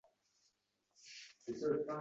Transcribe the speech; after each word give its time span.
olmay… 1.49 1.85